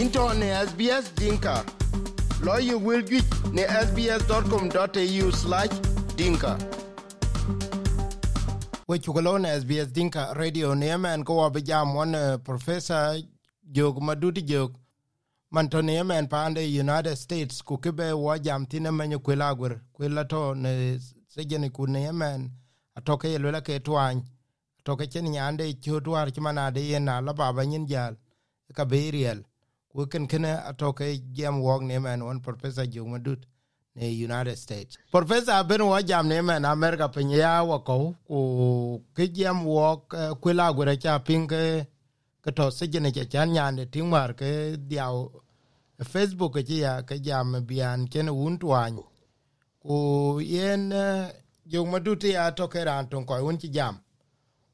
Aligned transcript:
into 0.00 0.32
ne 0.34 0.46
SBS 0.66 1.14
Dinka. 1.16 1.64
Lawyer 2.42 2.78
will 2.78 3.02
get 3.02 3.24
ne 3.52 3.62
sbs.com.au 3.66 5.30
slash 5.32 5.74
dinka. 6.16 6.56
We 8.86 8.98
chukalo 8.98 9.38
ne 9.40 9.60
SBS 9.60 9.92
Dinka 9.92 10.34
radio 10.36 10.74
ne 10.74 10.96
man 10.96 11.24
ko 11.24 11.50
abijam 11.50 11.94
one 11.96 12.14
uh, 12.14 12.36
professor 12.38 13.18
jog 13.72 14.00
maduti 14.00 14.42
jog. 14.42 14.76
Mantone 15.52 16.06
man 16.06 16.28
pande 16.28 16.62
United 16.80 17.16
States 17.16 17.62
ku 17.62 17.76
wajam 17.78 18.22
wa 18.22 18.38
jam 18.38 18.66
tine 18.66 18.90
menyo 18.90 19.18
to 20.28 20.54
ne 20.54 20.98
sejeni 21.28 21.72
ku 21.72 21.86
ne 21.86 22.12
man 22.12 22.50
atoke 22.96 23.28
yelela 23.28 23.60
ke 23.62 23.80
twany. 23.82 24.22
Atoke 24.80 25.10
chen 25.10 25.24
nyande 25.24 25.74
chotwar 25.80 26.30
chimana 26.30 26.70
de 26.72 26.80
yena 26.80 27.20
la 27.20 27.32
baba 27.32 27.64
nyin 27.66 27.86
jal. 27.86 28.14
Ka 28.74 28.84
ken 30.06 30.26
kene 30.26 30.52
atoke 30.70 31.20
jam 31.32 31.60
wog 31.60 31.82
ne 31.82 31.98
man 31.98 32.22
one 32.22 32.40
professor 32.40 32.84
madut 32.86 33.42
ne 33.94 34.06
United 34.08 34.56
States. 34.58 34.96
Professor 35.10 35.64
ben 35.64 35.82
wa 35.86 36.00
jam 36.02 36.28
ne 36.28 36.40
man 36.40 36.64
America 36.64 37.08
penya 37.08 37.64
wa 37.66 37.78
ko 37.80 38.14
ku 38.26 39.02
ke 39.14 39.32
jam 39.32 39.64
wog 39.64 40.14
uh, 40.14 40.34
gura 40.72 40.96
cha 40.96 41.18
pinke 41.18 41.86
ke 42.42 42.50
to 42.54 42.70
sejene 42.70 43.12
cha 43.14 43.24
chan 43.24 43.50
nyande 43.52 43.90
tingwar 43.90 44.34
ke 44.36 44.76
diao 44.88 45.30
Facebook 46.04 46.54
ke 46.54 46.68
ya 46.68 47.02
ke 47.02 47.20
jam 47.20 47.64
bian 47.66 48.06
ken 48.10 48.28
un 48.28 48.58
twan 48.58 48.98
ku 49.82 50.40
yen 50.40 50.92
jong 51.66 51.92
ya 52.22 52.50
toke 52.50 52.84
ran 52.84 53.08
ton 53.08 53.24
ko 53.24 53.34
un 53.44 53.58
jam. 53.58 54.00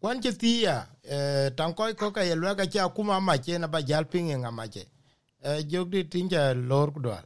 Kwan 0.04 0.20
ci 0.20 0.66
eh, 0.66 1.48
tan 1.56 1.73
koy 1.74 1.95
ko 1.95 2.10
ka 2.12 2.20
yelwa 2.20 2.54
ka 2.54 2.66
cha 2.66 2.88
kuma 2.88 3.20
ma 3.20 3.38
che 3.38 3.56
na 3.59 3.66
ba 3.68 3.80
jal 3.82 4.04
pinge 4.04 4.37
nga 4.37 4.51
ma 5.45 5.50
che 5.50 5.59
eh, 5.59 5.64
jog 5.66 5.88
di 5.88 6.09
tinja 6.09 6.52
lor 6.54 6.92
ku 6.92 7.00
dwal 7.00 7.24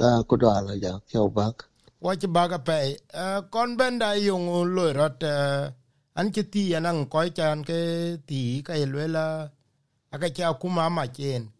Ah, 0.00 0.22
ku 0.22 0.36
dwala 0.36 0.76
ja 0.78 1.00
kyo 1.08 1.28
bak. 1.28 1.68
wa 2.00 2.16
ci 2.16 2.26
baga 2.26 2.58
pe 2.58 2.96
eh, 3.12 3.40
kon 3.50 3.76
benda 3.76 4.14
yung 4.14 4.74
lo 4.74 4.92
rot 4.92 5.22
eh, 5.22 5.72
an 6.14 6.32
ci 6.32 6.42
tiya 6.48 6.80
nan 6.80 7.06
ko 7.08 7.28
chan 7.28 7.64
ke 7.64 8.18
ti 8.26 8.62
ka 8.62 8.74
yelwa 8.74 9.06
la 9.08 9.50
aka 10.12 10.30
cha 10.30 10.52
kuma 10.54 10.88
ma 10.90 11.06
chen. 11.06 11.50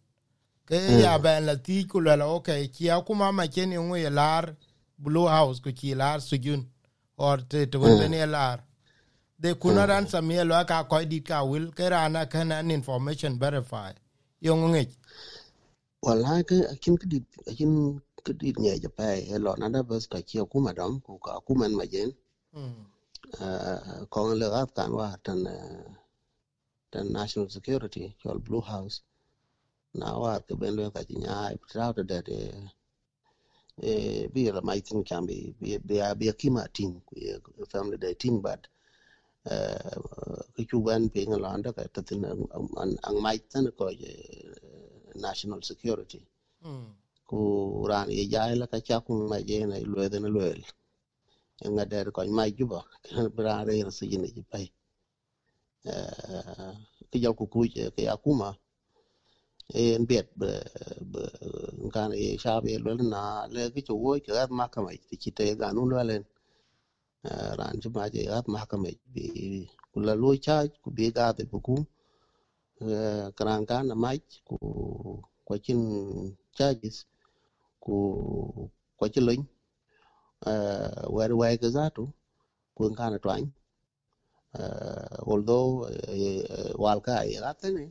Ke 0.64 0.76
ya 1.02 1.18
ben 1.18 1.46
la 1.46 1.56
ti 1.56 1.84
ku 1.86 2.00
la 2.00 2.26
okay 2.26 2.68
chi 2.68 2.88
kuma 3.06 3.32
ma 3.32 3.46
chen 3.46 3.72
yung 3.72 3.94
ye 3.96 4.10
lar 4.10 4.56
blue 4.98 5.28
house 5.28 5.60
ku 5.60 5.72
chi 5.72 5.94
lar 5.94 6.20
sujun 6.20 6.66
or 7.16 7.38
te 7.48 7.66
te 7.66 7.76
won 7.78 8.10
ne 8.10 8.26
lar. 8.26 8.64
De 9.38 9.54
kuna 9.54 9.86
ran 9.86 10.06
samie 10.06 10.44
lo 10.44 10.64
ka 10.64 10.84
ko 10.84 11.04
di 11.04 11.20
ka 11.20 11.44
wil 11.44 11.70
ke 11.72 11.88
rana 11.90 12.26
kan 12.26 12.52
an 12.52 12.70
information 12.70 13.38
verify 13.38 13.92
yung 14.40 14.72
ngi 14.72 14.88
Wala 16.06 16.40
ke 16.48 16.58
akin 16.74 16.94
kedit 17.00 17.26
akin 17.50 17.72
kedit 18.26 18.56
nya 18.62 18.72
ja 18.82 18.88
pa 18.98 19.06
e 19.20 19.36
lo 19.44 19.52
na 19.60 19.68
da 19.74 19.80
bas 19.88 20.04
ka 20.12 20.18
kyo 20.28 20.42
ku 20.52 20.58
madam 20.66 20.92
ku 21.04 21.12
ka 21.24 21.32
ku 21.46 21.52
man 21.60 21.72
ma 21.78 21.84
jen. 21.92 22.10
kong 24.12 24.30
le 24.40 24.46
gat 24.54 24.70
kan 24.76 24.90
wa 24.98 25.08
tan 25.24 25.40
tan 26.92 27.06
national 27.18 27.48
security 27.56 28.04
kyo 28.20 28.30
blue 28.46 28.64
house. 28.72 28.96
Na 30.00 30.08
wa 30.22 30.32
ke 30.46 30.52
ben 30.60 30.74
le 30.78 30.84
ka 30.96 31.02
nya 31.22 31.36
tra 31.70 31.86
da 32.10 32.18
de 32.28 32.38
e 33.90 33.92
bi 34.32 34.42
la 34.56 34.60
mai 34.68 34.80
tin 34.86 35.00
kan 35.08 35.22
bi 35.28 35.38
bi 35.60 35.70
bi 35.88 35.96
bi 36.20 36.26
kima 36.40 36.62
tin 36.76 36.90
ku 37.06 37.14
family 37.72 37.98
da 38.04 38.08
tin 38.22 38.40
but 38.44 38.62
ke 40.54 40.62
chu 40.68 40.76
ban 40.86 41.02
pe 41.12 41.20
ngala 41.28 41.50
da 41.64 41.70
ka 41.76 41.82
tin 42.08 42.24
an 42.82 42.90
an 43.08 43.16
mai 43.24 43.38
tan 43.52 43.64
ko 43.78 43.86
je 44.00 44.12
national 45.14 45.62
security. 45.62 46.20
Ku 47.28 47.86
ran 47.90 48.10
ye 48.10 48.26
jai 48.32 48.54
la 48.54 48.66
ka 48.66 48.78
cha 48.80 49.00
ku 49.00 49.12
ma 49.30 49.38
je 49.48 49.66
na 49.66 49.76
lwe 49.92 50.08
de 50.12 50.18
na 50.20 50.28
lwe 50.28 50.48
nga 51.72 51.84
der 51.84 52.10
ko 52.12 52.20
mai 52.38 52.50
juba. 52.58 52.80
Kan 53.04 53.28
bra 53.36 53.62
re 53.68 53.82
na 53.82 53.90
se 53.90 54.06
ne 54.06 54.28
ji 54.34 54.42
pai 54.50 54.66
ke 57.10 57.16
jal 57.22 57.34
ku 57.34 57.46
ku 57.46 57.60
je 57.74 57.90
ke 57.96 58.02
akuma. 58.14 58.50
En 59.74 60.04
bet 60.10 60.26
be 60.40 60.50
be 61.12 61.22
kan 61.94 62.10
e 62.12 62.36
sha 62.42 62.60
be 62.64 62.78
lwe 62.84 62.92
na 63.14 63.46
le 63.54 63.70
ke 63.74 63.80
chu 63.86 63.94
wo 64.04 64.12
ke 64.24 64.30
ma 64.58 64.66
ka 64.68 64.80
mai 64.82 64.98
ti 65.20 65.30
te 65.38 65.46
ga 65.60 65.72
nu 65.72 65.82
lwe 65.90 66.02
len 66.10 66.24
ran 67.58 67.74
ju 67.80 67.88
ma 67.96 68.04
je 68.14 68.22
at 68.36 68.46
ma 68.48 68.66
ka 68.70 68.76
mai. 68.82 68.96
Bi 69.12 69.24
ku 69.92 69.98
la 70.06 70.14
lo 70.22 70.30
cha 70.44 70.56
ku 70.82 70.88
bi 70.96 71.06
ga 71.16 71.32
de 71.38 71.44
bu 71.50 71.58
ku 71.66 71.76
kran 73.36 73.62
kan 73.68 73.84
na 73.88 73.94
mai 73.94 74.18
ku 74.48 74.56
ko 75.46 75.52
chin 75.64 75.80
charges 76.56 76.96
ku 77.84 77.94
ko 78.98 79.04
ci 79.12 79.20
luñ 79.26 79.40
uh, 80.50 81.02
wer 81.16 81.30
wai 81.40 81.56
ka 81.62 81.68
zato 81.76 82.02
ku 82.76 82.82
kana 82.98 83.18
twany. 83.24 83.46
Uh, 84.60 85.16
although 85.30 85.86
uh, 85.86 86.72
wal 86.82 87.00
ka 87.06 87.12
ai 87.22 87.36
gatene 87.44 87.84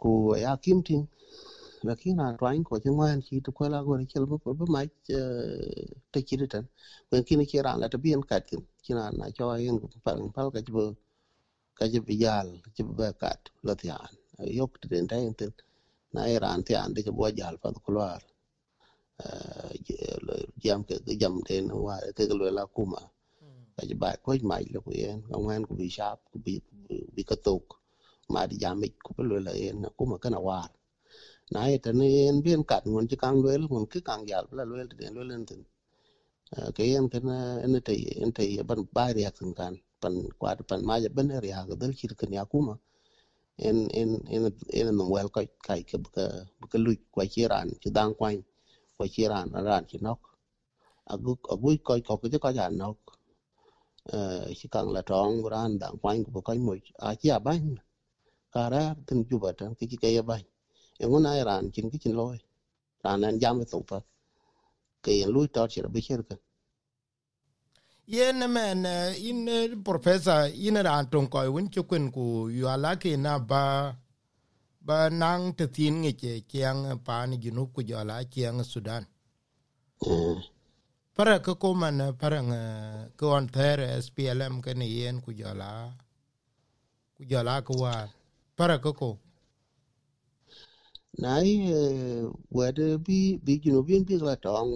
ku 0.00 0.10
ya 0.44 0.52
kimtin 0.64 0.82
tin 0.84 1.02
lakin 1.88 2.16
na 2.16 2.36
twany 2.36 2.60
ko 2.64 2.78
chin 2.82 2.94
wan 3.00 3.20
chi 3.26 3.40
to 3.44 3.50
ko 3.52 3.64
go 3.86 3.94
chel 4.10 4.24
bu 4.30 4.36
bu 4.58 4.64
mai 4.74 4.86
eh, 5.08 5.88
te 6.12 6.18
chi 6.26 6.36
tan 6.52 6.64
ku 7.08 7.22
kini 7.28 7.44
chi 7.50 7.58
ran 7.66 7.80
la 7.80 7.86
to 7.92 7.98
bien 7.98 8.20
kat 8.30 8.42
kin. 8.48 8.60
Ci 8.84 8.92
na 8.94 9.10
na 9.18 9.30
cho 9.36 9.44
yin 9.64 9.76
ku 9.80 9.86
pal 10.04 10.18
pal 10.34 10.48
ka 10.54 10.60
ci 10.66 10.70
bu 10.76 10.82
ka 11.80 11.86
ci 11.92 11.98
bi 12.06 12.14
bekat 12.20 12.46
ci 12.76 12.82
bu 12.84 12.92
kat 13.22 13.40
la 13.66 13.74
tian 13.82 14.12
yok 14.58 14.72
den 14.90 15.06
tay 15.10 15.24
tin 15.38 15.52
na 16.14 16.20
iran 16.36 16.60
tian 16.68 16.88
de 16.94 17.00
ci 17.06 17.10
bo 17.18 17.24
jal 17.38 17.54
pa 17.62 17.68
ko 17.86 17.90
jam 20.64 20.80
ke 20.88 20.94
jam 21.20 21.34
den 21.48 21.64
wa 21.86 21.96
ke 22.16 22.22
ke 22.28 22.34
la 22.58 22.64
kuma 22.76 23.00
ka 23.76 23.82
ji 23.88 23.94
ba 24.02 24.08
ko 24.24 24.30
mai 24.50 24.64
le 24.74 24.78
ko 24.84 24.90
yen 25.02 25.18
ka 25.28 25.34
ngwan 25.42 25.62
ku 25.68 25.72
bi 25.80 25.86
sharp 25.96 26.20
ku 26.30 26.36
bi 26.44 26.54
bi 27.14 27.22
ka 27.30 27.36
tok 27.46 27.66
ma 28.32 28.40
di 28.50 28.56
jam 28.62 28.76
ku 29.04 29.10
pe 29.16 29.22
le 29.46 29.52
yen 29.64 29.76
kuma 29.98 30.16
kana 30.22 30.38
war 30.48 30.70
na 31.52 31.60
ye 31.70 31.76
tan 31.84 32.00
yen 32.16 32.36
bien 32.44 32.62
kat 32.70 32.84
ngon 32.90 33.06
ji 33.10 33.16
kang 33.22 33.38
le 33.44 33.50
ngon 33.72 33.86
ki 33.92 34.00
kang 34.08 34.22
yal 34.30 34.46
la 34.56 34.62
le 34.68 34.84
den 35.00 35.12
le 35.16 35.22
len 35.30 35.42
tin 35.48 35.62
ke 36.76 36.82
yen 36.92 37.06
kan 37.12 37.26
en 37.64 37.74
te 37.86 37.94
ente 38.24 38.42
ban 38.68 38.80
ba 38.96 39.04
ri 39.16 39.22
ak 39.30 39.36
kan 39.60 39.74
pan, 40.00 40.14
kwad 40.38 40.58
pan 40.68 40.80
maja 40.88 41.08
ben 41.16 41.30
er 41.30 41.42
ri 41.42 41.50
ha 41.50 41.66
ga 41.68 41.74
del 41.74 41.92
kan 42.20 42.32
yakuma 42.32 42.74
en 43.58 43.88
en 44.00 44.10
en 44.34 44.42
en 44.78 44.96
no 44.96 45.04
wel 45.14 45.28
kai 45.34 45.46
kai 45.66 45.82
ke 45.82 45.96
ka 46.14 46.24
ka 46.70 46.78
lu 46.78 46.92
kwa 47.14 47.24
chiran 47.32 47.68
chi 47.80 47.90
dang 47.90 48.14
kwai, 48.18 48.36
kwa 48.96 49.06
chiran 49.14 49.46
ran 49.52 49.84
chi 49.90 49.98
nok. 50.00 50.20
Agu 51.12 51.36
agu 51.52 51.76
coi 51.84 52.00
có 52.00 52.16
cái 52.16 52.40
có 52.40 52.50
nhà 52.50 52.68
nó 52.68 52.94
chỉ 54.56 54.68
kang 54.70 54.90
la 54.90 55.02
tong, 55.02 55.42
ran, 55.50 55.78
dang 55.80 55.96
kwai 56.02 56.24
ko 56.34 56.40
kai 56.40 56.58
mo 56.58 56.74
a 56.98 57.14
chỉ 57.14 57.28
à 57.28 57.38
bánh 57.38 57.74
cả 58.52 58.70
ra 58.70 58.94
từng 59.06 59.24
chụp 59.30 59.42
ở 59.42 59.52
trong 59.52 59.74
cái 59.74 59.88
cái 59.90 59.98
cái 60.14 60.22
bánh 60.22 60.44
em 60.98 61.10
muốn 61.10 61.24
ai 61.24 61.44
ran 61.44 61.70
chính 61.72 61.90
ki 61.90 61.98
chính 61.98 62.16
lôi 62.16 62.38
ran 63.04 63.22
an 63.22 63.38
jam 63.38 63.60
e 63.60 63.64
cái 63.72 63.80
pa. 63.88 63.98
Ke 65.02 65.12
cái 65.22 65.32
lui 65.32 65.46
đó 65.52 65.66
chỉ 65.70 65.82
là 65.82 65.88
biết 65.88 66.00
chơi 66.04 66.18
cái 66.28 66.38
yen 68.14 68.40
men 68.54 68.84
eh, 68.86 69.28
in 69.28 69.48
eh, 69.48 69.74
professor 69.84 70.50
in 70.66 70.76
ran 70.86 71.04
ton 71.10 71.26
ko 71.32 71.38
un 71.58 71.66
chukun 71.74 72.04
ku 72.12 72.50
yala 72.62 72.96
ke 73.02 73.16
na 73.16 73.38
ba 73.38 73.64
ba 74.86 74.98
nang 75.10 75.54
te 75.58 75.66
tin 75.76 75.94
ngi 76.02 76.12
che 76.20 76.32
chiang 76.50 76.80
pa 77.06 77.26
ni 77.26 77.36
junu 77.42 77.62
ku 77.74 77.80
jala 77.90 78.16
chiang 78.32 78.58
sudan. 78.72 79.04
Para 81.16 81.34
ko 81.44 81.54
ko 81.62 81.74
man 81.74 81.98
para 82.20 82.40
nga 82.48 82.62
ko 83.18 83.26
on 83.36 83.46
there 83.54 84.00
SPLM 84.04 84.54
ke 84.64 84.72
ni 84.74 84.86
yen 84.96 85.16
ku 85.24 85.30
jala 85.40 85.70
ku 87.16 87.22
jala 87.30 87.54
ku 87.66 87.74
wa. 87.82 87.94
Para 88.56 88.76
ko. 88.84 88.92
Ko 88.92 89.10
nãy 91.18 91.72
vừa 92.50 92.70
đó 92.70 92.84
bị 93.06 93.38
bị 93.42 93.60
chúng 93.64 93.74
nó 93.74 93.82
biến 93.82 94.04
biết 94.06 94.22
là 94.22 94.36
tròn 94.42 94.66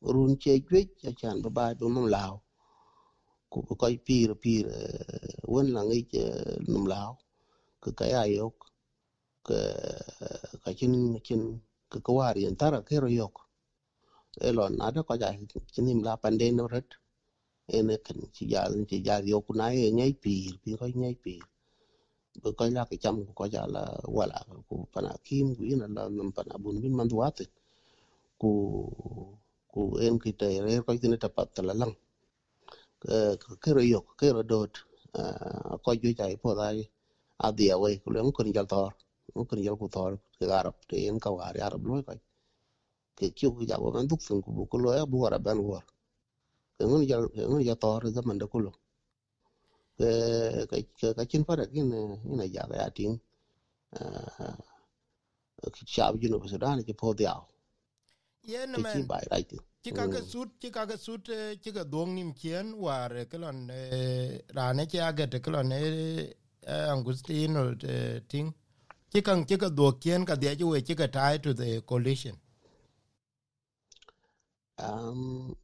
run 0.00 0.36
chơi 0.40 0.60
quyết 0.70 0.86
cho 1.02 1.10
chàng 1.16 1.42
bà 1.42 1.50
bài 1.50 1.74
bà 1.80 2.45
ku 3.50 3.60
lào 3.60 3.66
cũng 3.68 3.78
coi 3.78 3.98
pi 4.06 4.26
rồi 4.26 4.36
pi 4.42 4.64
vẫn 5.42 5.74
num 6.68 6.84
law 6.84 7.14
nằm 7.86 7.94
kay 7.96 8.10
ayok 8.12 8.54
ke 9.44 9.52
ka 9.54 9.62
yok, 9.62 9.74
cái 10.64 10.64
ke 10.64 10.72
chân 10.78 11.18
chân 11.24 11.58
cái 11.90 12.00
cái 12.04 12.14
hoa 12.14 12.34
điện 12.34 12.56
ta 12.56 12.70
là 12.70 12.80
cái 12.80 12.98
yok. 13.18 13.32
Elon 14.40 14.76
ada 14.78 15.00
ko 15.02 15.16
ja 15.16 15.32
chinim 15.72 16.02
la 16.02 16.16
pande 16.16 16.52
no 16.52 16.68
ret 16.68 16.84
ene 17.72 17.96
kan 18.04 18.18
ci 18.32 18.46
jal 18.52 18.72
ci 18.88 19.00
jal 19.06 19.24
yok 19.24 19.50
na 19.56 19.66
ye 19.72 19.90
nyai 19.90 20.12
pir 20.22 20.52
bi 20.64 20.76
ko 20.76 20.86
nyai 20.86 21.16
pir 21.24 21.40
bu 22.42 22.52
ko 22.58 22.64
la 22.76 22.84
ke 22.84 22.96
cham 23.02 23.16
ko 23.34 23.44
ja 23.48 23.66
la 23.66 23.82
wala 24.16 24.38
ku 24.68 24.84
pana 24.92 25.12
kim 25.24 25.56
ku 25.56 25.62
ina 25.64 25.86
la 25.96 26.02
num 26.08 26.32
pana 26.36 26.54
bun 26.62 26.80
bin 26.82 26.94
man 26.98 27.08
duate 27.08 27.44
ku 28.40 28.50
ku 29.72 29.80
en 30.04 30.18
ki 30.22 30.32
te 30.40 30.48
re 30.64 30.72
ko 30.84 30.90
tin 31.00 31.16
ta 31.22 31.28
pat 31.36 31.58
la 31.68 31.74
lang 31.80 31.94
ke 33.62 33.70
ro 33.76 33.82
yo 33.92 34.00
ke 34.18 34.26
ro 34.36 34.42
dot 34.52 34.74
ko 35.84 35.90
ju 36.02 36.10
jai 36.18 36.34
po 36.42 36.54
dai 36.60 36.78
a 37.46 37.52
dia 37.58 37.74
we 37.82 37.90
ku 38.02 38.08
le 38.14 38.18
ko 38.36 38.42
ni 38.42 38.52
jal 38.56 38.66
tor 38.74 38.92
ngo 39.34 39.44
kan 39.48 39.58
yel 39.66 39.76
ku 39.80 39.86
tor 39.96 40.12
ke 40.38 40.44
arab 40.60 40.74
te 40.88 40.96
en 41.08 41.18
ka 41.24 41.30
war 41.36 41.54
arab 41.66 41.82
lo 41.88 42.02
ka 42.06 42.14
ke 43.16 43.26
kyu 43.38 43.48
ku 43.56 43.62
ja 43.68 43.76
ban 43.78 44.06
duk 44.10 44.20
sun 44.26 44.38
ku 44.44 44.50
bu 44.56 44.62
ku 44.70 44.76
lo 44.82 44.90
ya 44.98 45.04
bu 45.12 45.18
ara 45.26 45.38
ban 45.46 45.58
war. 45.68 45.84
Ke 46.76 46.84
ngun 46.88 47.02
ja 47.10 47.16
ngun 47.20 47.62
ja 47.68 47.74
tor 47.84 48.00
zaman 48.16 48.38
da 48.38 48.46
kulo 48.52 48.72
ke 49.98 50.10
ke 50.98 51.08
ka 51.16 51.24
chin 51.30 51.42
fara 51.48 51.64
kin 51.72 51.88
ina 52.32 52.44
ja 52.54 52.62
ga 52.70 52.88
tin 52.96 53.12
ki 55.74 55.82
chab 55.94 56.12
ju 56.20 56.28
no 56.28 56.36
sudan 56.52 56.78
ke 56.88 56.92
po 57.00 57.08
dia 57.18 57.34
yen 58.52 58.72
ke 58.74 58.82
chi 58.90 59.00
men. 59.00 59.06
bai 59.10 59.24
rai 59.30 59.44
ci 59.86 59.92
kake 59.98 60.20
sut 60.32 60.50
ci 60.60 60.70
kake 60.70 60.96
sut 60.98 61.28
eh, 61.28 61.56
ci 61.62 61.70
ka 61.72 61.84
dong 61.84 62.14
nim 62.14 62.30
chien 62.34 62.74
war 62.74 63.10
kelon 63.30 63.58
rane 64.56 64.86
ci 64.90 64.98
aget 64.98 65.38
kelon 65.44 65.70
angustino 66.92 67.62
ting. 68.28 68.52
Ci 69.12 69.22
kan 69.22 69.46
ci 69.46 69.56
ka 69.56 69.68
do 69.68 69.92
kien 69.92 70.24
ka 70.26 70.34
dia 70.34 70.52
we 70.66 70.82
ci 70.82 70.94
ka 70.94 71.06
tie 71.06 71.38
to 71.38 71.54
the 71.54 71.80
coalition 71.82 72.36
um 74.78 75.54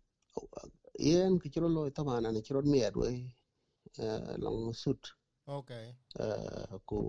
yen 0.98 1.38
ki 1.40 1.48
chiro 1.50 1.68
lo 1.68 1.90
taman 1.90 2.24
an 2.26 2.36
chiro 2.42 2.62
mier 2.62 2.92
we 2.94 3.34
long 4.38 4.72
sut 4.72 5.02
okay 5.48 5.86
uh, 6.20 6.78
ku 6.86 7.00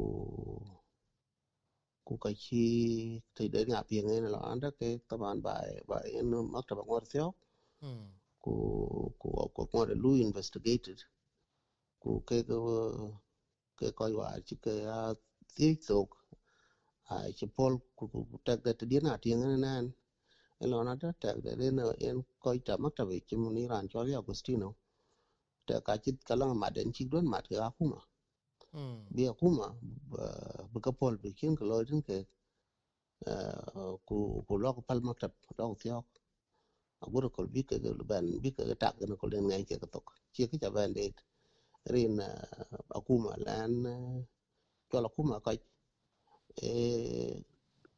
ku 2.05 2.17
ka 2.17 2.29
chi 2.37 3.21
ngã 3.67 3.83
pieng 3.89 4.07
này 4.07 4.21
là 4.21 4.39
anh 4.39 4.59
đó 4.59 4.69
cái 4.79 4.99
tập 5.09 5.19
an 5.21 5.41
bài 5.41 5.83
bài 5.87 6.11
en 6.15 6.51
mắc 6.51 6.65
tập 6.67 6.77
ngor 6.87 7.03
hmm 7.81 8.07
ku 8.43 8.53
ku 9.19 9.49
ku 9.55 9.67
ngor 9.71 9.89
lu 10.03 10.11
investigated. 10.13 10.99
Ku 11.99 12.23
cái 12.27 12.43
cái 12.47 12.57
cái 13.77 13.91
coi 13.95 14.11
wa 14.11 14.39
chi 14.45 14.55
cái 14.61 14.77
tiếc 15.55 15.75
tục. 15.87 16.09
À 17.03 17.17
chi 17.35 17.47
pol 17.57 17.73
ku 17.95 18.07
ku 18.07 18.37
tag 18.45 18.59
that 18.63 18.77
đi 18.89 18.99
na 18.99 19.17
tieng 19.21 19.41
này 19.41 19.57
nan 19.57 19.91
en 20.59 20.69
lo 20.71 20.83
na 20.83 20.95
đó 21.01 21.11
tag 21.21 21.35
that 21.43 21.59
en 21.59 21.77
en 21.99 22.21
coi 22.39 22.59
tập 22.65 22.79
mắc 22.79 22.93
tập 22.95 23.07
chi 23.27 23.37
mun 23.37 23.53
ni 23.55 23.67
ran 23.67 23.87
cho 23.89 23.99
ya 24.05 24.17
Agustino 24.21 24.73
ta 25.67 25.79
ka 25.85 25.97
chi 26.03 26.11
kalang 26.27 26.59
ma 26.59 26.69
den 26.75 26.91
chi 26.93 27.05
don 27.11 27.25
mat 27.31 27.45
ka 27.49 27.69
kuma 27.77 27.95
hmm 27.95 28.12
Mm. 28.73 28.99
Di 29.15 29.23
acum, 29.31 29.55
ba 30.73 30.79
ka 30.85 30.91
pol 30.99 31.15
bi 31.21 31.29
kin 31.39 31.53
ko 31.55 31.63
lo 31.69 31.75
tin 31.85 32.01
ke 32.07 32.17
ku 34.07 34.17
ku 34.47 34.53
lo 34.57 34.69
ko 34.75 34.81
pal 34.87 34.99
maktab 35.07 35.31
lo 35.57 35.75
ko 35.77 36.03
aguro 37.05 37.27
kol 37.35 37.47
bi 37.53 37.61
ke 37.69 37.75
ban 38.09 38.25
bi 38.43 38.49
ke 38.55 38.63
tak 38.83 38.95
na 39.09 39.15
ko 39.21 39.25
len 39.31 39.45
ngai 39.47 39.63
ke 39.69 39.75
tok 39.93 40.07
che 40.33 40.43
ke 40.51 40.69
ban 40.75 40.89
de 40.97 41.05
rin 41.93 42.15
acum 42.97 43.23
lan 43.45 43.71
to 44.89 44.95
la 45.03 45.09
acum 45.11 45.29
ca 45.45 45.51
e 46.71 46.73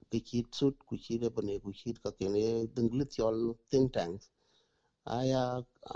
ke 0.10 0.20
chit 0.28 0.48
sut 0.58 0.76
ku 0.88 0.94
chi 1.04 1.14
de 1.22 1.28
bane 1.36 1.54
ku 1.64 1.70
chit 1.80 1.98
ka 2.04 2.10
ke 2.18 2.26
ne 2.34 2.44
dinglit 2.76 3.12
yol 3.20 3.38
think 3.70 3.88
tank. 3.96 4.22
Aya 5.18 5.42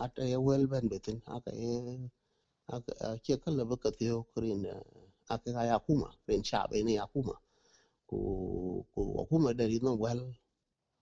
at 0.03 0.13
e 0.19 0.37
wel 0.47 0.63
ben 0.71 0.85
betin 0.91 1.17
aka 1.35 1.51
e 1.51 1.69
aka 1.71 2.01
che 2.01 2.11
ka 2.13 2.18
le 3.57 3.63
ba 3.69 3.75
ka 3.77 3.91
tyo 3.99 4.27
rin 4.35 4.65
aka 5.29 5.63
ya 5.65 5.79
kuma 5.79 6.09
rin 6.27 6.43
cha 6.43 6.67
be 6.69 6.77
ya 6.99 7.05
kuma 7.13 7.35
ku 8.09 8.85
ku 8.93 9.01
akuma 9.21 9.53
de 9.57 9.65
rin 9.67 9.83
no 9.83 9.95
wel 9.95 10.21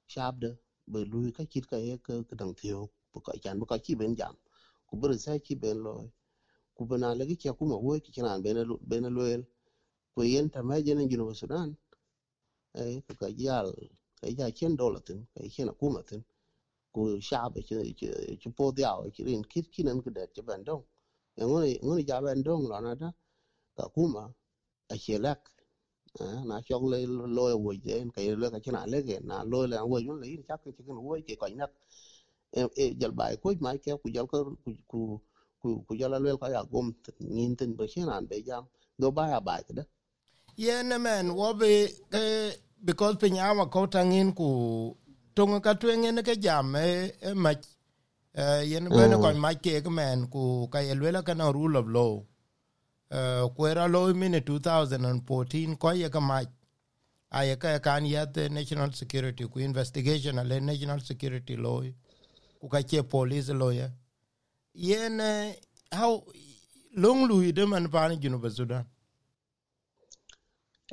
sharp 0.07 0.35
de 0.39 0.49
be 0.91 0.99
lui 1.11 1.31
ka 1.31 1.43
kit 1.51 1.65
ka 1.71 1.77
e 1.77 1.97
ka 2.05 2.13
ka 2.29 2.35
dang 2.35 2.53
thio 2.59 2.89
bu 3.13 3.19
ka 3.21 3.33
chan 3.43 3.59
bu 3.59 3.65
ben 3.99 4.15
jam. 4.15 4.35
Ku 4.87 4.97
bur 4.97 5.11
sa 5.19 5.37
ki 5.39 5.55
ben 5.55 5.77
lo 5.85 5.93
ku 6.75 6.85
bana 6.85 7.15
lagi 7.15 7.35
ki 7.41 7.49
ku 7.59 7.65
ma 7.65 7.75
wo 7.75 7.99
ki 7.99 8.11
chan 8.15 8.41
ben 8.43 8.57
lo 8.69 8.75
ben 8.89 9.05
lo 9.15 9.23
el 9.25 9.43
ku 10.13 10.21
yen 10.23 10.49
ta 10.49 10.61
ma 10.63 10.75
jen 10.85 10.99
jinu 11.09 11.33
sudan 11.35 11.69
eh 12.75 13.01
ka 13.07 13.13
ka 13.21 13.27
yal 13.45 13.67
ka 14.19 14.27
ya 14.37 14.51
chen 14.57 14.75
dollar 14.75 15.01
tin 15.07 15.27
ka 15.33 15.41
chen 15.55 15.69
kuma 15.79 16.01
tin 16.09 16.23
ku 16.93 17.19
sha 17.21 17.49
ki 17.67 17.93
ki 18.41 18.49
po 18.57 18.71
dia 18.77 18.91
ki 19.15 19.21
rin 19.27 19.43
kit 19.51 19.65
kinan 19.73 19.97
ku 20.03 20.09
da 20.11 20.23
chi 20.35 20.41
ben 20.41 20.63
dong 20.63 20.83
ngoni 21.45 21.79
ngoni 21.83 22.03
ja 22.09 22.21
ben 22.21 22.43
dong 22.43 22.63
lo 22.69 22.77
na 22.81 22.91
ta 23.01 23.09
ka 23.77 23.83
kuma 23.93 24.23
a 24.93 24.95
che 25.03 25.17
lak 25.25 25.41
na 26.49 26.61
chok 26.67 26.83
le 26.91 27.05
lo 27.05 27.43
wo 27.63 27.71
je 27.73 27.95
ka 28.15 28.21
le 28.41 28.47
ka 28.53 28.59
chana 28.63 28.81
le 28.91 28.99
ge 29.07 29.17
na 29.29 29.43
lo 29.51 29.59
le 29.71 29.77
wo 29.89 29.97
yun 29.99 30.17
le 30.21 30.27
chắc 30.47 30.59
ke 30.63 30.71
cái 30.77 30.85
wo 30.87 31.17
ke 31.27 31.35
ko 31.35 31.47
nak 31.47 31.71
e 32.75 32.93
jal 32.99 33.11
bai 33.11 33.35
ko 33.41 33.53
mai 33.59 33.77
ke 33.77 33.91
ku 34.01 34.09
jal 34.15 34.25
ko 34.31 34.37
ku 34.89 35.19
ku 35.61 35.69
ku 35.87 35.93
jal 35.99 36.13
le 36.23 36.37
ka 36.41 36.47
ya 36.49 36.63
gom 36.71 36.87
nin 37.19 37.55
tin 37.55 37.75
be 37.77 37.87
chen 37.87 38.09
an 38.09 38.25
be 38.29 38.41
jam 38.47 38.63
do 38.99 39.11
ba 39.11 39.29
ya 39.29 39.39
bai 39.39 39.61
da 39.77 39.83
yen 40.55 40.89
men 41.01 41.25
wo 41.35 41.53
be 41.53 41.71
eh, 42.11 42.51
because 42.83 43.15
pinyama 43.21 43.69
ko 43.69 43.87
tangin 43.87 44.33
ku 44.33 44.49
tonga 45.35 45.59
ka 45.65 45.73
ne 46.15 46.21
ke 46.27 46.35
jam 46.45 46.75
e 46.75 47.11
mach 47.43 47.76
yen 48.37 48.89
bene 48.89 49.15
ko 49.17 49.33
ma 49.33 49.53
ke 49.53 49.81
man 49.85 49.95
men 49.95 50.27
ku 50.27 50.67
ka 50.71 50.79
yelwela 50.79 51.23
kana 51.25 51.51
rule 51.51 51.77
of 51.77 51.87
law. 51.87 52.23
Uh, 53.09 53.47
kwera 53.55 53.87
law 53.91 54.13
mine 54.13 54.39
2014 54.41 55.77
ko 55.77 55.91
ye 55.91 56.09
ka 56.09 56.19
mach. 56.19 56.47
Aye 57.31 57.55
ka 57.55 57.79
kan 57.79 58.05
yat 58.05 58.33
the 58.33 58.49
national 58.49 58.91
security 58.93 59.47
ku 59.47 59.59
investigation 59.59 60.37
ale 60.39 60.59
national 60.61 60.99
security 60.99 61.57
law 61.57 61.81
ku 62.61 62.69
ka 62.69 62.81
che 62.81 63.03
police 63.03 63.49
lawyer 63.49 63.91
yen 64.73 65.19
eh, 65.19 65.55
how 65.91 66.23
long 66.95 67.27
lu 67.27 67.51
de 67.51 67.65
man 67.65 67.89
pan 67.89 68.15
junu 68.21 68.39
sudan? 68.51 68.85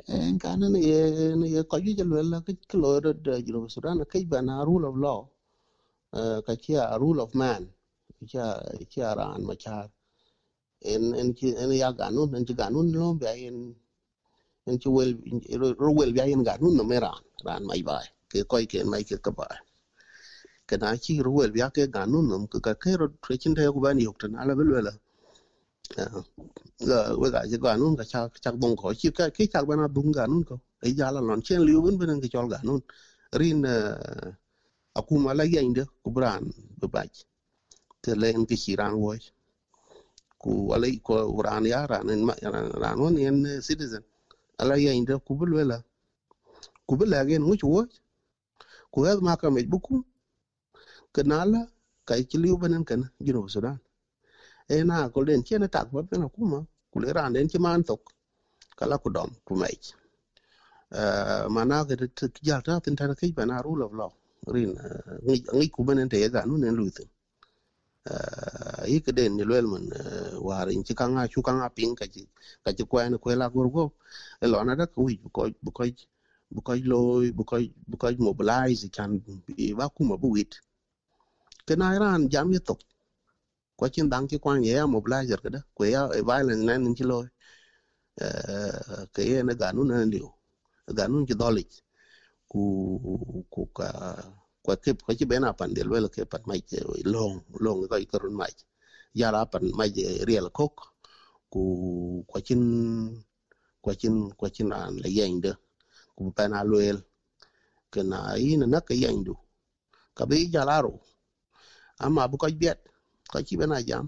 En 0.09 0.39
kan 0.39 0.59
ne 0.59 0.79
ye 0.79 1.35
ne 1.35 1.47
ye 1.47 1.63
ko 1.63 1.79
ju 1.79 1.95
jelwela 1.95 2.29
la 2.29 2.41
ke 2.41 2.73
lo 2.73 2.99
de 2.99 3.41
juro 3.43 3.69
sudan 3.69 4.03
ke 4.05 4.27
bana 4.27 4.65
rule 4.65 4.89
of 4.89 4.95
law 4.95 5.29
eh, 6.19 6.39
ka 6.45 6.53
chi 6.63 6.73
rule 7.01 7.21
of 7.25 7.31
man. 7.41 7.63
Chi 8.91 9.01
a 9.09 9.11
ran 9.19 9.41
ma 9.47 9.55
cha 9.63 9.75
en 10.91 11.03
en 11.19 11.29
chi 11.37 11.47
en 11.61 11.71
ya 11.71 11.89
ganun 11.99 12.29
en 12.37 12.43
chi 12.47 12.53
ganun 12.61 12.87
lo 12.95 13.13
bi 13.21 13.27
en 13.49 13.57
en 14.69 14.77
chi 14.81 14.89
wel 14.95 15.11
ro 15.83 15.89
wel 15.99 16.11
bi 16.15 16.21
en 16.35 16.43
ganun 16.49 16.73
no 16.77 16.83
me 16.91 16.97
ran 17.05 17.61
mai 17.69 17.81
bai. 17.89 18.05
Ke 18.31 18.39
koi 18.51 18.65
ke 18.71 18.79
mai 18.91 19.03
ke 19.09 19.17
ka 19.25 19.31
ba 19.37 19.47
ke 20.67 20.75
na 20.81 20.95
chi 21.03 21.13
ro 21.25 21.31
wel 21.37 21.51
bi 21.55 21.61
ke 21.75 21.83
ganun 21.95 22.25
no 22.29 22.35
ka 22.65 22.73
ke 22.83 22.91
ro 22.99 23.05
trechin 23.23 23.53
chin 23.53 23.53
de 23.57 23.71
ku 23.73 23.79
ban 23.85 23.97
yok 23.99 24.17
tan 24.21 24.35
ala 24.41 24.53
bel 24.59 24.69
wela 24.75 24.93
la. 24.93 24.97
We 27.21 27.27
ga 27.31 27.41
je 27.51 27.57
ganun 27.57 27.95
ka 27.99 28.03
cha 28.03 28.27
cha 28.43 28.51
bon 28.51 28.75
ko. 28.75 28.93
Chi 28.99 29.09
ka 29.11 29.29
ke 29.35 29.43
cha 29.51 29.63
ban 29.63 29.87
bung 29.95 30.11
ganun 30.11 30.43
ko. 30.49 30.55
Ai 30.83 30.91
ya 30.97 31.07
la 31.11 31.19
lon 31.21 31.41
chen 31.41 31.61
liu 31.67 31.81
bun 31.81 31.97
bun 31.99 32.21
ke 32.21 32.27
chol 32.33 32.47
ganun. 32.53 32.81
Rin 33.39 33.59
akuma 34.99 35.31
la 35.37 35.43
yende 35.53 35.83
ku 36.03 36.09
bran 36.15 36.43
be 36.79 36.87
baj. 36.95 37.11
Te 38.03 38.11
len 38.21 38.39
ke 38.49 38.55
chi 38.61 38.71
ran 38.81 38.93
wo 39.03 39.11
ku 40.41 40.49
wala 40.69 40.87
ko 41.07 41.13
ran 41.47 41.63
ya 41.73 41.79
ran 41.91 42.09
en 42.13 42.21
ran 42.83 42.97
won 43.01 43.17
en 43.27 43.37
eh, 43.45 43.61
citizen. 43.67 44.03
Ala 44.61 44.75
yende 44.85 45.13
ku 45.25 45.31
bul 45.39 45.51
wela 45.57 45.77
ku 46.87 46.93
bul 46.97 47.09
la 47.13 47.25
gen 47.27 47.43
mu 47.47 47.53
wo 47.73 47.81
ku 48.91 48.97
ga 49.03 49.11
ma 49.27 49.33
ka 49.41 49.47
me 49.55 49.61
buku. 49.71 49.95
Kanala 51.15 51.61
kai 52.07 52.23
ki 52.29 52.37
liu 52.43 52.57
benen 52.61 52.83
kana 52.89 53.07
jino 53.25 53.41
sudan. 53.53 53.77
E 54.73 54.83
na 54.89 55.09
ko 55.13 55.19
den 55.27 55.41
chen 55.47 55.63
e 55.65 55.67
tak 55.75 55.87
ba 55.93 55.99
bena 56.09 56.27
kuma 56.35 56.59
ku 56.91 56.97
le 57.03 57.07
ran 57.17 57.33
den 57.35 57.47
chi 57.51 57.57
man 57.65 57.81
tok. 57.89 58.01
Kala 58.79 58.95
ku 59.03 59.09
dom 59.15 59.29
ku 59.47 59.53
mai 59.61 59.75
uh, 60.91 61.43
eh, 61.45 61.45
mana 61.55 61.83
ga 61.87 61.95
de 61.95 62.07
jal 62.47 62.61
ta 62.65 62.79
tin 62.83 62.95
tan 62.95 63.11
kai 63.19 63.31
bana 63.37 63.61
rule 63.65 63.83
of 63.85 63.93
law 63.93 64.11
rin 64.53 64.71
ngi 65.25 65.35
ngi 65.55 66.01
ente 66.03 66.17
ya 66.23 66.29
te 66.33 66.39
nen 66.61 66.75
lutin 66.79 67.09
uh, 68.11 68.83
yi 68.91 68.97
ka 69.05 69.11
den 69.17 69.31
ni 69.37 69.43
lwel 69.49 69.65
man 69.73 69.85
uh, 70.01 70.33
warin 70.47 70.83
chika 70.87 71.05
nga 71.13 71.23
chuka 71.33 71.51
nga 71.57 71.67
ping 71.75 71.93
ka 71.99 72.05
chi 72.13 72.21
ka 72.63 72.69
chi 72.77 72.83
kwa 72.89 73.01
ni 73.09 73.17
kwela 73.23 73.45
gorgo 73.53 73.83
lo 74.51 74.57
na 74.63 74.75
da 74.79 74.85
ku 74.93 75.01
bu 75.23 75.29
ko 75.35 75.41
bu 75.63 75.71
ko 75.77 75.83
bu 76.53 76.61
loy 76.91 77.25
bu 77.37 77.43
ko 77.49 77.55
bu 77.89 77.95
ko 78.01 78.07
mobilize 78.27 78.87
kan 78.95 79.11
bi 79.45 79.73
ba 79.77 79.85
kuma 79.95 80.15
bu 80.21 80.27
wit 80.35 80.53
kana 81.67 81.97
ran 82.01 82.29
jam 82.31 82.47
ye 82.53 82.59
tok 82.59 82.79
ko 83.77 83.83
chin 83.93 84.09
dang 84.09 84.27
ki 84.29 84.37
kwang 84.43 84.63
ye 84.63 84.77
mobilizer 84.85 85.39
kada 85.41 85.59
ko 85.75 85.81
ya 85.93 86.01
e 86.13 86.21
violence 86.21 86.63
nan 86.67 86.79
ni 86.83 86.93
chi 86.97 87.03
loy 87.11 87.27
uh, 88.23 89.03
ka 89.13 89.21
ye 89.29 89.37
na 89.43 89.53
ganu 89.61 89.81
na 89.83 90.05
liu 90.13 90.29
ganu 90.97 91.25
ki 91.27 91.33
dolich 91.41 91.73
ku 92.55 92.63
ku 93.51 93.61
ka 93.77 93.87
kwa 94.63 94.75
ke 94.83 94.91
ko 95.05 95.11
ci 95.17 95.25
bena 95.27 95.51
pan 95.59 95.75
del 95.75 95.91
wel 95.91 96.07
ke 96.13 96.21
pat 96.31 96.43
mai 96.47 96.61
che 96.69 96.79
eh, 96.79 97.03
long 97.13 97.35
long 97.65 97.79
e 97.83 97.87
ko 97.91 97.95
i 97.99 98.07
karun 98.11 98.35
mai 98.39 98.53
ya 99.19 99.27
la 99.35 99.41
pan 99.51 99.63
mai 99.77 99.89
je 99.95 100.03
eh, 100.11 100.23
riel 100.27 100.47
kok 100.57 100.75
ku 101.51 101.61
kwa 102.29 102.39
chin 102.47 102.63
kwa 103.83 103.93
chin 103.99 104.15
kwa 104.39 104.47
chin 104.55 104.69
an 104.79 104.93
la 105.03 105.09
yen 105.17 105.33
de, 105.43 105.51
ku 106.15 106.21
pa 106.37 106.43
na 106.51 106.59
luel 106.71 106.97
ke 107.93 108.01
na 108.11 108.19
yi 108.43 108.51
na 108.59 108.65
na 108.73 108.79
ke 108.87 108.93
yen 109.03 109.17
du. 109.27 109.33
Ka 110.17 110.23
be 110.29 110.35
ja 110.53 110.61
la 110.69 110.77
ro. 110.85 110.93
Ama 112.05 112.27
bu 112.31 112.35
ko 112.41 112.47
biet 112.61 112.79
ko 113.31 113.37
ci 113.47 113.53
bena 113.59 113.77
jam. 113.87 114.05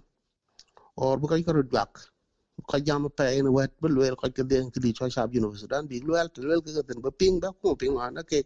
Or 0.95 1.15
bu 1.19 1.27
ko 1.27 1.35
karun 1.47 1.67
rak 1.75 1.93
ko 2.65 2.77
jam 2.79 3.09
pa 3.17 3.23
en 3.37 3.47
wet 3.53 3.71
bu 3.81 3.87
lwel 3.87 4.15
ko 4.15 4.29
ke 4.29 4.43
den 4.43 4.71
ki 4.71 4.93
cho 4.93 5.09
sab 5.09 5.33
you 5.33 5.41
know 5.41 5.53
sudan 5.53 5.87
bi 5.87 5.99
lwel 6.01 6.27
to 6.33 6.41
lwel 6.41 6.61
ke 6.65 6.71
den 6.87 7.01
ba 7.01 7.11
ping 7.11 7.39
ba 7.39 7.49
ku, 7.61 7.75
ping 7.75 7.93
ma 7.93 8.09
na 8.09 8.23
ke 8.23 8.43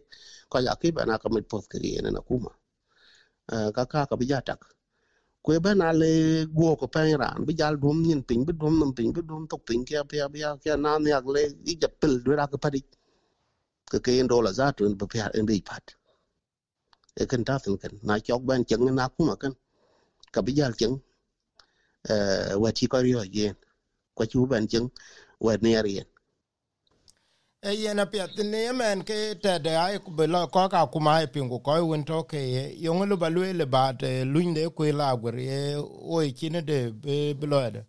ko 0.50 0.58
ya 0.58 0.74
ki 0.76 0.92
bana 0.92 1.18
ka 1.18 1.28
mit 1.28 1.48
pos 1.48 1.66
ke 1.68 1.78
yen 1.82 2.12
na 2.12 2.20
kuma 2.20 2.50
eh, 3.52 3.70
ka 3.76 3.84
ka 3.86 4.06
ka 4.06 4.16
bi 4.16 4.26
ja 4.26 4.40
tak. 4.40 4.60
Kwe 5.44 5.58
ba 5.64 5.74
na 5.74 5.92
le 5.92 6.46
go 6.46 6.76
ko 6.76 6.86
pe 6.86 7.02
ran, 7.22 7.44
bi 7.46 7.52
jal 7.54 7.76
dum 7.82 8.02
nin 8.02 8.22
ping, 8.22 8.44
bi 8.46 8.52
dum 8.52 8.74
num 8.80 8.92
ping, 8.94 9.12
bi 9.12 9.22
dum 9.22 9.46
tok 9.50 9.62
ping 9.68 9.84
ke 9.88 10.04
pa 10.10 10.16
ya 10.42 10.56
ke 10.62 10.76
na 10.84 10.98
ni 10.98 11.10
ak 11.18 11.26
le, 11.34 11.42
i 11.70 11.74
ja 11.82 11.88
pil 12.00 12.22
dwe 12.24 12.34
ra 12.36 12.46
ka 12.52 12.58
pa 12.62 12.68
di. 12.70 12.80
Ke 13.90 13.98
ke 14.04 14.12
en 14.20 14.26
dola 14.26 14.52
za 14.52 14.72
tu 14.72 14.86
en 14.86 14.94
ba 15.00 15.06
pa 15.12 15.30
en 15.38 15.46
bi 15.46 15.62
pat. 15.68 15.84
E 17.20 17.26
kan 17.30 17.42
ta 17.44 17.58
tin 17.58 17.76
kan 17.82 17.92
na 18.08 18.14
chok 18.26 18.42
ban 18.48 18.64
cheng 18.68 18.84
na 18.94 19.08
kuma 19.14 19.34
kan 19.42 19.52
ka 20.34 20.40
bi 20.46 20.52
jal 20.58 20.72
cheng 20.80 20.96
eh 22.12 22.54
wa 22.62 22.70
ti 22.76 22.86
ko 22.92 22.98
ri 23.06 23.12
yen 23.36 23.56
kwa 24.14 24.26
chu 24.26 24.46
ban 24.46 24.66
cheng 24.70 24.88
wa 25.40 25.56
ne 25.62 25.70
yen 25.70 26.06
e 27.62 27.72
yen 27.82 27.98
apiath 27.98 28.38
ne 28.52 28.72
men 28.72 28.98
ke 29.04 29.34
tede 29.42 29.72
ai 29.84 29.98
ku 30.04 30.10
belo 30.10 30.46
ko 30.54 30.68
ka 30.68 30.86
kuma 30.92 31.22
e 31.22 31.26
pingu 31.26 31.58
ko 31.66 31.72
won 31.90 32.04
to 32.04 32.18
ke 32.30 32.40
yong 32.84 33.02
lu 33.10 33.16
balwe 33.16 33.52
le 33.60 33.66
ba 33.74 33.92
de 33.92 34.24
luin 34.24 34.54
de 34.54 34.68
ku 34.76 34.82
la 35.00 35.14
gwer 35.20 35.36
e 35.38 35.76
o 36.14 36.20
e 36.22 36.30
kine 36.38 36.60
de 36.70 36.78
be 37.02 37.34
belo 37.40 37.58
de 37.74 37.82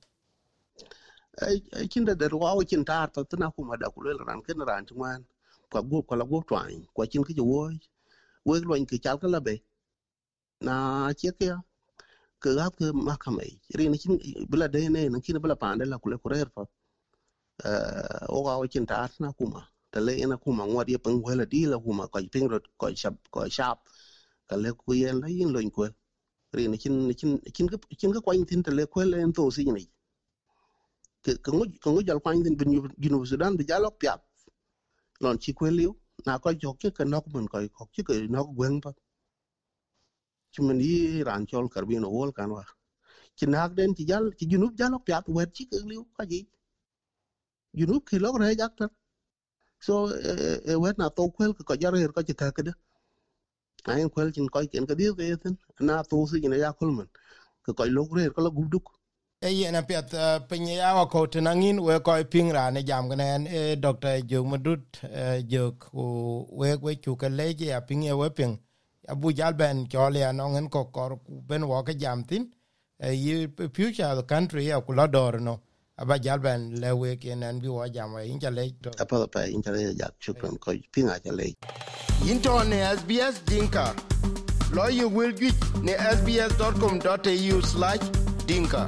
kin 1.92 2.06
da 2.06 2.14
da 2.14 2.28
wa 2.38 2.64
kin 2.70 2.86
ta 2.86 3.08
ta 3.08 3.24
tana 3.24 3.52
kuma 3.56 3.78
da 3.78 3.90
kulel 3.90 4.18
ran 4.28 4.42
ken 4.46 4.60
ran 4.70 4.86
twan 4.86 5.26
kwa 5.72 5.82
go 5.82 6.02
kwa 6.02 6.18
la 6.18 6.26
go 6.26 6.44
twan 6.48 6.86
kwa 6.94 7.08
chin 7.08 7.24
ke 7.24 7.34
wo 7.42 7.72
wo 8.46 8.54
lo 8.60 8.86
ke 8.86 8.98
chal 9.04 9.18
ka 9.18 9.28
la 9.28 9.40
be 9.40 9.56
na 10.62 11.12
che 11.20 11.32
ke 11.32 11.50
ke 12.44 12.52
ga 12.58 12.66
ke 12.78 12.86
ma 13.08 13.16
ka 13.24 13.32
mai 13.38 13.52
ri 13.78 13.86
ni 13.90 13.98
kin 14.04 14.14
bula 14.52 14.68
de 14.76 14.82
ne 14.96 15.02
na 15.10 15.20
kin 15.26 15.38
bula 15.44 15.56
pa 15.62 15.68
la 15.92 15.98
kule 16.04 16.18
kurer 16.24 16.48
fa 16.56 16.64
eh 17.70 18.26
o 18.36 18.44
ga 18.46 18.54
kin 18.74 18.86
ta 18.92 19.10
na 19.20 19.32
kuma. 19.40 19.62
Ta 19.92 20.00
le 20.06 20.14
ina 20.24 20.38
kuma 20.44 20.64
ngwa 20.66 20.84
di 20.88 20.98
peng 21.06 21.20
wela 21.26 21.46
di 21.54 21.66
la 21.74 21.78
kuma. 21.86 22.04
Ko 22.12 22.18
ping 22.34 22.48
rot 22.52 22.66
ko 22.80 22.86
shap 23.02 23.16
ko 23.34 23.40
shap 23.58 23.80
ka 24.50 24.56
le 24.64 24.70
ku 24.80 24.94
yen 25.02 25.16
la 25.22 25.28
yin 25.38 25.50
lo 25.56 25.60
ko 25.78 25.84
ri 26.56 26.68
ni 26.72 26.78
kin 26.84 26.96
kin 27.20 27.32
kin 27.56 27.68
kin 28.00 28.12
ka 28.16 28.20
kwa 28.26 28.34
tin 28.50 28.62
ta 28.66 28.72
le 28.78 28.84
ko 28.94 29.00
le 29.12 29.18
en 29.26 29.32
to 29.38 29.44
si 29.56 29.64
ni. 29.78 29.86
Ke 31.24 31.32
ke 31.44 31.50
ngu 31.56 31.66
ke 31.84 31.90
ngu 31.90 32.02
jal 32.08 32.20
kwa 32.24 32.34
tin 32.46 32.56
bin 32.60 32.72
yu 33.04 33.26
sudan 33.32 33.58
bi 33.58 33.64
jalok 33.70 33.96
pyap 34.02 34.22
lon 35.24 35.38
chi 35.44 35.52
ko 35.54 35.66
liu. 35.80 35.92
Na 36.26 36.40
ko 36.44 36.50
jok 36.62 36.76
ke 36.82 36.90
ka 36.98 37.04
nok 37.06 37.26
mun 37.34 37.46
ko 37.52 37.58
ko 37.78 37.84
chi 37.94 38.02
ke 38.08 38.14
nok 38.36 38.48
gwen 38.58 38.82
pa 38.84 38.92
chi 40.54 40.62
mun 40.62 40.80
yi 40.80 41.24
ran 41.24 41.46
chol 41.50 41.68
kar 41.74 41.84
bi 41.86 42.00
no 42.00 42.10
wol 42.10 42.32
kan 42.32 42.50
wa. 42.52 42.64
Chi 43.38 43.46
nak 43.48 43.76
den 43.78 43.96
ci 43.98 44.04
jal 44.06 44.32
ci 44.38 44.46
junub 44.52 44.74
jalok 44.80 45.04
pyap 45.08 45.26
wer 45.28 45.48
ci 45.56 45.64
ke 45.66 45.78
liu 45.90 46.04
ka 46.18 46.24
ji 46.32 46.40
junub 47.80 48.04
ki 48.10 48.20
lok 48.24 48.36
re 48.42 48.56
jak 48.56 48.74
ta 48.80 48.88
so 49.86 49.94
e, 50.30 50.32
e, 50.46 50.50
e 50.72 50.76
wer 50.84 50.94
na 50.98 51.10
to 51.10 51.30
kwel 51.36 51.54
ko 51.54 51.76
jar 51.76 51.94
her 52.02 52.12
ko 52.16 52.22
ci 52.28 52.34
ta 52.34 52.52
ke 52.56 52.62
de 52.68 52.74
ayen 53.92 54.10
kwel 54.14 54.32
chin 54.36 54.48
ko 54.54 54.60
ken 54.72 54.86
ka 54.90 54.96
dir 55.00 55.14
ke 55.18 55.24
yen 55.30 55.58
na 55.80 56.04
to 56.10 56.26
si 56.28 56.40
ni 56.52 56.60
ya 56.66 56.72
kulman 56.80 57.08
ko 57.66 57.74
ko 57.78 57.84
lok 57.86 58.10
re 58.18 58.30
ko 58.36 58.42
la 58.46 58.50
gubduk. 58.58 58.86
E 59.48 59.50
yen 59.60 59.76
apiath 59.76 60.14
e, 60.14 60.28
pinye 60.50 60.76
ya 60.82 60.94
wa 60.98 61.06
ko 61.14 61.26
tenangin 61.34 61.80
we 61.86 62.00
ko 62.06 62.14
ping 62.34 62.52
ra 62.58 62.70
ne 62.70 62.82
jam 62.90 63.10
gnen 63.10 63.48
e 63.48 63.76
dr 63.76 64.22
jog 64.32 64.46
madut 64.52 64.86
jog 65.52 65.74
ku 65.80 66.04
we 66.60 66.76
we 66.86 66.96
chu 67.04 67.16
ke 67.22 67.28
leje 67.40 67.66
ya 67.74 67.82
e 67.90 68.14
we 68.22 68.30
ping. 68.30 68.56
Abu 69.08 69.32
jalben 69.34 69.88
chole 69.88 70.20
ya 70.20 70.32
no 70.32 70.50
ngen 70.50 70.70
ko 70.70 70.86
kor 70.86 71.20
ku 71.26 71.42
ben 71.48 71.64
wo 71.68 71.84
ke 71.84 71.94
jam 71.98 72.24
tin 72.24 72.52
e 73.00 73.14
yi 73.14 73.48
future 73.74 74.16
the 74.16 74.24
country 74.24 74.68
ya 74.68 74.82
ku 74.82 74.94
la 74.94 75.08
dor 75.08 75.40
no. 75.40 75.60
Aba 75.98 76.18
jalben 76.20 76.80
le 76.82 76.96
we 76.96 77.16
ken 77.18 77.44
an 77.44 77.60
bi 77.60 77.68
wo 77.68 77.88
jam 77.88 78.16
inja 78.16 78.34
in 78.34 78.40
chale 78.40 78.72
to. 78.82 78.90
Apa 79.00 79.28
pa 79.28 79.40
in 79.42 79.62
le 79.66 79.94
ya 79.94 80.10
chukun 80.20 80.58
ko 80.60 80.72
pinga 80.92 81.20
le. 81.26 81.56
Into 82.30 82.64
ne 82.64 82.96
sbs 82.98 83.40
dinka. 83.46 83.94
Lo 84.74 84.88
you 84.88 85.08
will 85.08 85.32
get 85.32 85.56
ne 85.84 85.94
sbs.com.au/dinka 85.94 88.88